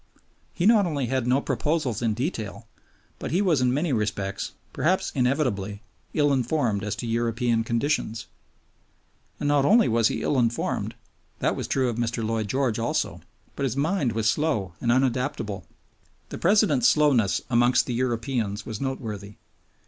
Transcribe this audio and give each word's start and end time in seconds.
He 0.51 0.65
not 0.65 0.87
only 0.87 1.05
had 1.05 1.27
no 1.27 1.41
proposals 1.41 2.01
in 2.01 2.15
detail, 2.15 2.67
but 3.19 3.29
he 3.29 3.39
was 3.39 3.61
in 3.61 3.71
many 3.71 3.93
respects, 3.93 4.53
perhaps 4.73 5.11
inevitably, 5.13 5.83
ill 6.15 6.33
informed 6.33 6.83
as 6.83 6.95
to 6.95 7.05
European 7.07 7.63
conditions. 7.63 8.25
And 9.39 9.47
not 9.47 9.63
only 9.63 9.87
was 9.87 10.07
he 10.07 10.23
ill 10.23 10.39
informed 10.39 10.95
that 11.37 11.55
was 11.55 11.67
true 11.67 11.87
of 11.87 11.97
Mr. 11.97 12.25
Lloyd 12.25 12.47
George 12.47 12.79
also 12.79 13.21
but 13.55 13.61
his 13.63 13.77
mind 13.77 14.13
was 14.13 14.27
slow 14.27 14.73
and 14.81 14.91
unadaptable. 14.91 15.67
The 16.29 16.39
President's 16.39 16.87
slowness 16.89 17.41
amongst 17.51 17.85
the 17.85 17.93
Europeans 17.93 18.65
was 18.65 18.81
noteworthy. 18.81 19.35